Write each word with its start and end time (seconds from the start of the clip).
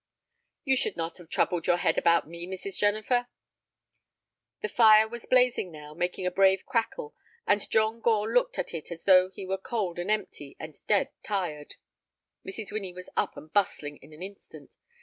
"You 0.63 0.75
should 0.75 0.97
not 0.97 1.19
have 1.19 1.29
troubled 1.29 1.67
your 1.67 1.77
head 1.77 1.95
about 1.95 2.27
me, 2.27 2.47
Mrs. 2.47 2.79
Jennifer." 2.79 3.27
The 4.61 4.67
fire 4.67 5.07
was 5.07 5.27
blazing 5.27 5.71
now, 5.71 5.93
making 5.93 6.25
a 6.25 6.31
brave 6.31 6.65
crackle, 6.65 7.13
and 7.45 7.69
John 7.69 7.99
Gore 8.01 8.33
looked 8.33 8.57
at 8.57 8.73
it 8.73 8.89
as 8.91 9.03
though 9.03 9.29
he 9.29 9.45
were 9.45 9.59
cold 9.59 9.99
and 9.99 10.09
empty 10.09 10.57
and 10.59 10.75
dead 10.87 11.11
tired. 11.21 11.75
Mrs. 12.43 12.71
Winnie 12.71 12.93
was 12.93 13.11
up 13.15 13.37
and 13.37 13.53
bustling 13.53 13.97
in 13.97 14.11
an 14.11 14.23
instant. 14.23 14.75